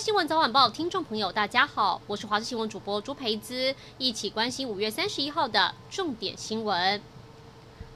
[0.00, 7.02] 新闻早晚报听众朋友，大家好，我是华视新闻主播朱培姿，一起关心五月三十一号的重点新闻。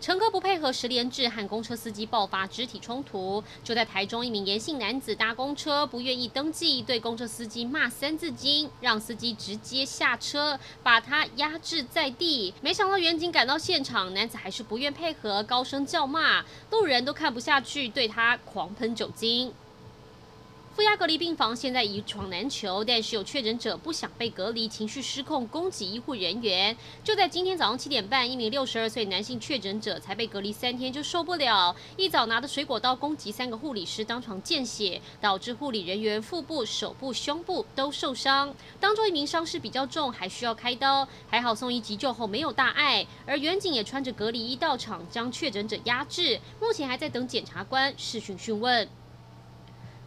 [0.00, 3.44] 乘客不配合十连制，和公车司机爆发肢体冲突。
[3.62, 12.54] 就在台中，一名严姓男子搭公车不愿意登记，对公车司机骂三字经，让司机直接下车，把他压制在地。
[12.62, 19.52] 没想到员警赶到现场，男子还是不愿配合，高声叫骂，路人都看不下去，对他狂喷酒精。
[20.80, 26.74] 负压隔离病房现在一床难求，但是有确诊者不想被隔离，情绪失控攻击医护人员。
[27.04, 38.54] 就在今天早上七点半，一名六十二岁男性确诊者才被隔离三天就受不了，一早拿着水果刀攻击三个护理师，当场见血，导致护理人员腹部、手部、胸部都受伤。
[38.80, 43.06] 当中一名伤势比较重，还需要开刀，还好送医急救后没有大碍。
[43.26, 48.88] 而员警也穿着隔离衣到场，将确诊者压制，目前还在等检察官视讯讯问。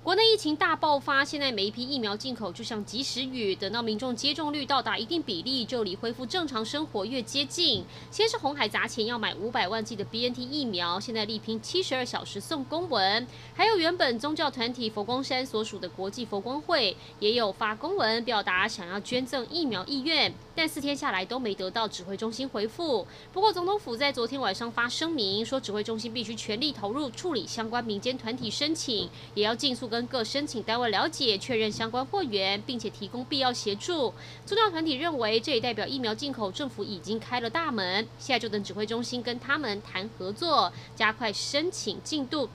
[0.03, 7.85] 国内疫情大爆发，现在每一批疫苗进口就像及时雨，等到民众接种率到达一定比例，就离恢复正常生活越接近。
[8.11, 13.25] 先是红海砸钱要买五百万剂的 BNT 疫苗，现在力拼七十二小时送公文。
[13.53, 23.07] 还有原本宗教团体佛光山所属的国际佛光会，也有发公文表达想要捐赠疫苗意愿，但四天下来都没得到指挥中心回复。
[23.31, 29.89] 不过总统府在昨天晚上发声明说，指挥中心必须全力投入处理相关民间团体申请，也要尽速。
[29.93, 34.11] 跟各申请单位了解确认相关货源，并且提供必要协助。
[34.43, 42.49] 宗教团体认为，这也代表疫苗进口政府已经开了大门，现在就等指挥中心跟他们谈合作，加快申请进度。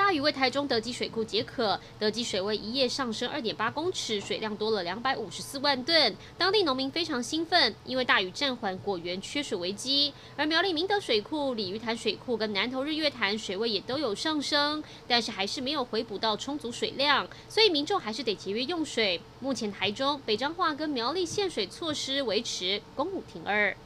[0.00, 6.16] 大雨为台中德基水库解渴，德基水位一夜上升二点八公尺，水量多了两百五十四万吨。
[6.38, 10.12] 当地农民非常兴奋，因为大雨暂缓果园缺水危机。
[10.36, 19.20] 而苗栗明德水库、鲤鱼潭水库跟南投日月潭水位也都有上升，但是还是没有回补到充足水量，所以民众还是得节约用水。
[19.40, 23.76] 目前台中、北彰化跟苗栗限水措施维持公五停二。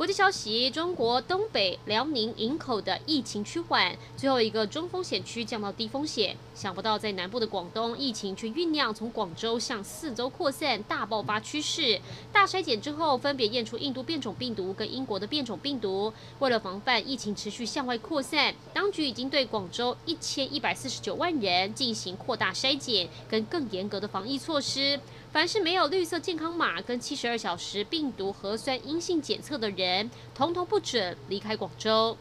[0.00, 6.34] 国际消息：中国东北辽宁营口的疫情趋缓，最后一个中风险区降到低风险。
[6.54, 12.00] 想不到在南部的广东，疫情却酝酿从广州向四周扩散，大爆发趋势。
[12.32, 16.10] 大筛检之后，分别验出印度变种病毒跟英国的变种病毒。
[16.38, 24.98] 为了防范疫情持续向外扩散，当局已经对广州一千一百四十九万人进行扩大筛检跟更严格的防疫措施。
[25.32, 32.16] 凡是没有绿色健康码跟七十二小时病毒核酸阴性检测的人，统统不准离开广州。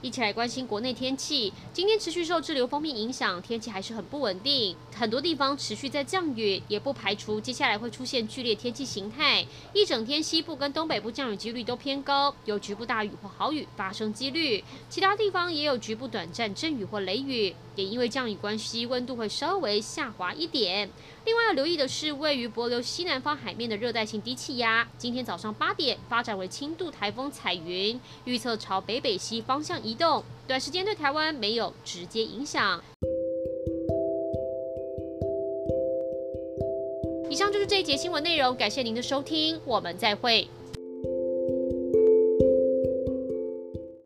[0.00, 1.52] 一起来关心国内天气。
[1.72, 9.44] 今天持续受滞留锋面影响，天气还是很不稳定，很多地方持续在降雨，也不排除接下来会出现剧烈天气形态。
[9.72, 14.62] 一整天西部跟东北部降雨几率都偏高，有局部大雨或豪雨发生几率。
[14.88, 20.88] 其他地方也有局部短暂阵雨或雷雨，也因为降雨关系，温度会稍微下滑一点。
[21.24, 32.82] 另外要留意的是，位于帛琉西南方海面的热带性低气压，今天早上八点发展为轻度台风彩云，预测朝北北西方向移动，短时间对台湾没有直接影响。
[37.30, 40.46] 以上就是这一节新闻内容，感谢您的收听，我们再会。